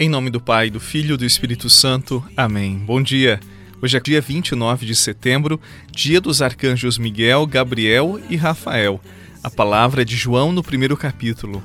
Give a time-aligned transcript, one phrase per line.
[0.00, 2.24] Em nome do Pai, do Filho e do Espírito Santo.
[2.36, 2.78] Amém.
[2.78, 3.40] Bom dia.
[3.82, 9.00] Hoje é dia 29 de setembro, dia dos arcanjos Miguel, Gabriel e Rafael.
[9.42, 11.60] A palavra é de João no primeiro capítulo.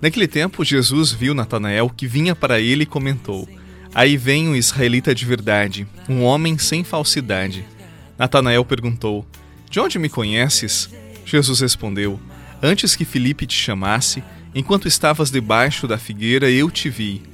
[0.00, 3.46] Naquele tempo, Jesus viu Natanael que vinha para ele e comentou:
[3.94, 7.66] Aí vem um israelita de verdade, um homem sem falsidade.
[8.16, 9.26] Natanael perguntou:
[9.68, 10.88] De onde me conheces?
[11.26, 12.18] Jesus respondeu:
[12.62, 14.24] Antes que Filipe te chamasse,
[14.54, 17.33] enquanto estavas debaixo da figueira, eu te vi.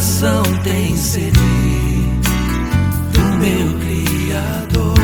[0.00, 1.38] coração tem sede
[3.12, 4.94] do meu Criador.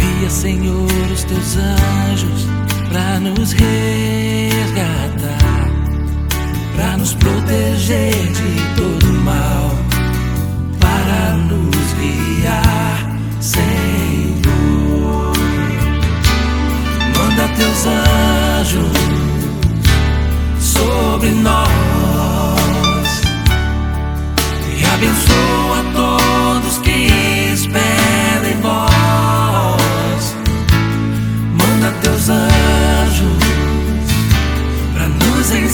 [0.00, 2.48] Envia, Senhor, os teus anjos
[2.90, 5.38] para nos resgatar,
[6.74, 9.70] para nos proteger de todo mal,
[10.80, 14.42] para nos guiar, Senhor.
[17.16, 18.90] Manda teus anjos
[20.58, 21.91] sobre nós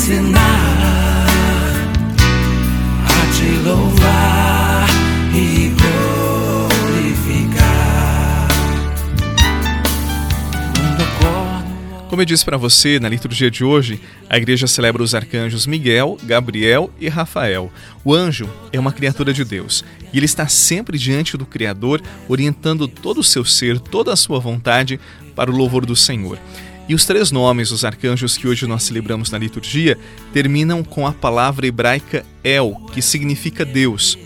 [0.08, 1.26] ensinar
[3.04, 4.86] a te louvar
[5.34, 5.68] e
[6.96, 7.68] glorificar.
[12.08, 16.16] Como eu disse para você, na liturgia de hoje, a igreja celebra os arcanjos Miguel,
[16.22, 17.70] Gabriel e Rafael.
[18.02, 22.88] O anjo é uma criatura de Deus e ele está sempre diante do Criador, orientando
[22.88, 24.98] todo o seu ser, toda a sua vontade
[25.36, 26.38] para o louvor do Senhor.
[26.88, 29.98] E os três nomes dos arcanjos que hoje nós celebramos na liturgia
[30.32, 34.16] terminam com a palavra hebraica El, que significa Deus.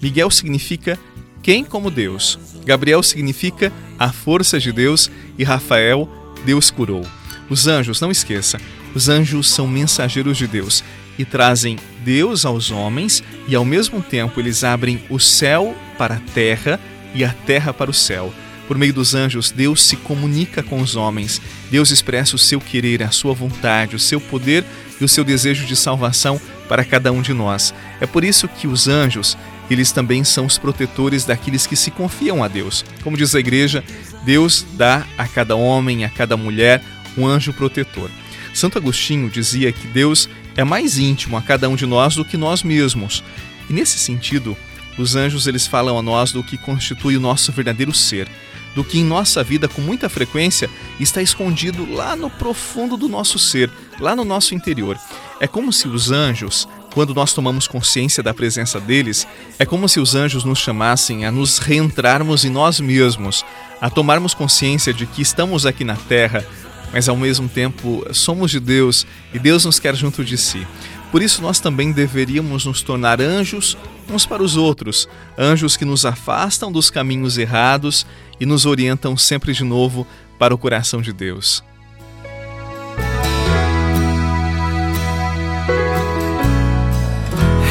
[0.00, 0.96] Miguel significa
[1.42, 2.38] quem como Deus.
[2.64, 6.08] Gabriel significa a força de Deus e Rafael,
[6.44, 7.04] Deus curou.
[7.50, 8.60] Os anjos, não esqueça,
[8.94, 10.84] os anjos são mensageiros de Deus
[11.18, 16.20] e trazem Deus aos homens e ao mesmo tempo eles abrem o céu para a
[16.20, 16.78] terra
[17.14, 18.32] e a terra para o céu.
[18.66, 21.40] Por meio dos anjos, Deus se comunica com os homens.
[21.70, 24.64] Deus expressa o seu querer, a sua vontade, o seu poder
[25.00, 27.74] e o seu desejo de salvação para cada um de nós.
[28.00, 29.36] É por isso que os anjos,
[29.70, 32.84] eles também são os protetores daqueles que se confiam a Deus.
[33.02, 33.84] Como diz a igreja,
[34.24, 36.82] Deus dá a cada homem, a cada mulher,
[37.16, 38.10] um anjo protetor.
[38.54, 42.36] Santo Agostinho dizia que Deus é mais íntimo a cada um de nós do que
[42.36, 43.24] nós mesmos.
[43.68, 44.56] E nesse sentido,
[44.98, 48.28] os anjos eles falam a nós do que constitui o nosso verdadeiro ser,
[48.74, 53.38] do que em nossa vida com muita frequência está escondido lá no profundo do nosso
[53.38, 53.70] ser,
[54.00, 54.98] lá no nosso interior.
[55.40, 59.26] É como se os anjos, quando nós tomamos consciência da presença deles,
[59.58, 63.44] é como se os anjos nos chamassem a nos reentrarmos em nós mesmos,
[63.80, 66.46] a tomarmos consciência de que estamos aqui na terra
[66.92, 70.66] mas ao mesmo tempo somos de Deus e Deus nos quer junto de si.
[71.10, 73.76] Por isso nós também deveríamos nos tornar anjos
[74.10, 75.08] uns para os outros,
[75.38, 78.06] anjos que nos afastam dos caminhos errados
[78.40, 80.06] e nos orientam sempre de novo
[80.38, 81.62] para o coração de Deus.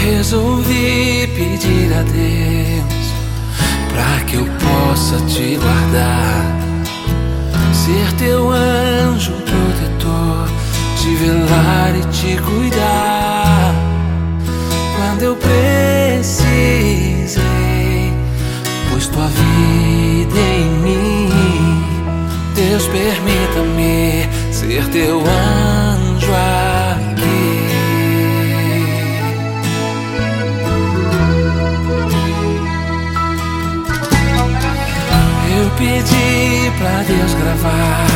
[0.03, 3.01] Resolvi pedir a Deus
[3.93, 6.59] para que eu possa te guardar,
[7.73, 10.47] ser teu anjo protetor,
[10.97, 13.75] te velar e te cuidar.
[14.95, 15.70] Quando eu precisei,
[36.01, 38.07] pedi pra Deus gravar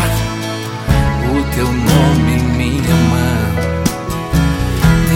[1.29, 3.55] o teu nome em minha mão.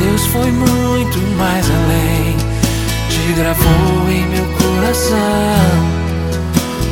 [0.04, 2.38] Deus foi muito mais além,
[3.10, 5.18] te gravou em meu coração.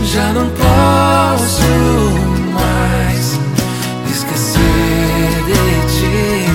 [0.06, 1.62] Já não posso
[2.53, 3.39] mais
[4.12, 5.53] esquecer de
[6.00, 6.47] ti.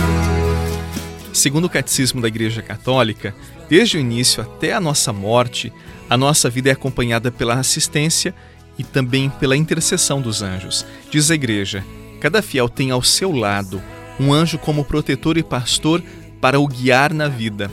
[1.33, 3.35] Segundo o Catecismo da Igreja Católica,
[3.69, 5.73] desde o início até a nossa morte,
[6.09, 8.35] a nossa vida é acompanhada pela assistência
[8.79, 10.87] e também pela intercessão dos anjos.
[11.11, 11.85] Diz a Igreja:
[12.21, 13.83] cada fiel tem ao seu lado
[14.19, 16.03] um anjo como protetor e pastor
[16.41, 17.71] para o guiar na vida.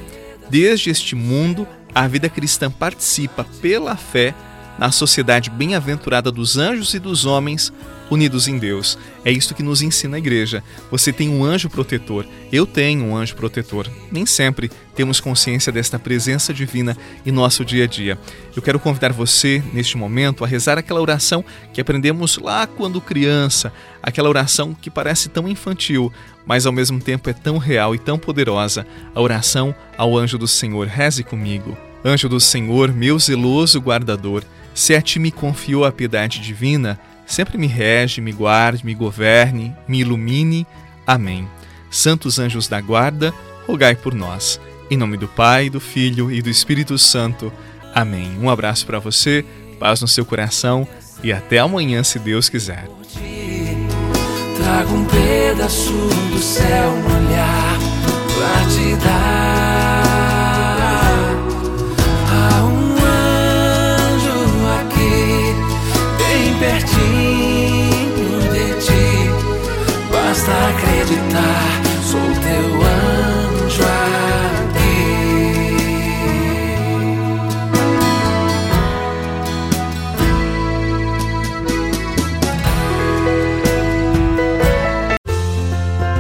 [0.50, 4.34] Desde este mundo, a vida cristã participa pela fé
[4.78, 7.74] na sociedade bem-aventurada dos anjos e dos homens
[8.10, 8.98] unidos em Deus.
[9.24, 10.64] É isto que nos ensina a igreja.
[10.90, 12.26] Você tem um anjo protetor.
[12.52, 13.88] Eu tenho um anjo protetor.
[14.12, 18.18] Nem sempre temos consciência desta presença divina em nosso dia a dia.
[18.56, 23.72] Eu quero convidar você, neste momento, a rezar aquela oração que aprendemos lá quando criança,
[24.04, 26.12] aquela oração que parece tão infantil,
[26.46, 28.86] mas ao mesmo tempo é tão real e tão poderosa,
[29.16, 30.88] a oração ao anjo do Senhor.
[30.88, 31.78] Reze comigo.
[32.04, 37.00] Anjo do Senhor, meu zeloso guardador, se a ti me confiou a piedade divina,
[37.30, 40.68] sempre me rege, me guarde, me governe, me ilumine.
[41.08, 41.48] Amém.
[41.90, 43.34] Santos anjos da guarda,
[43.66, 44.60] rogai por nós.
[44.92, 47.54] Em nome do Pai, do Filho e do Espírito Santo.
[47.94, 48.38] Amém.
[48.42, 49.46] Um abraço para você,
[49.80, 50.88] paz no seu coração
[51.24, 52.88] e até amanhã, se Deus quiser.
[54.58, 55.94] Trago um pedaço
[56.32, 57.80] do céu molhar
[58.36, 59.89] pra te dar.
[71.10, 71.49] Acreditar,